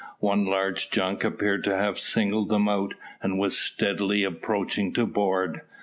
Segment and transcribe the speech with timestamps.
[0.17, 5.61] One large junk appeared to have singled them out, and was steadily approaching to board.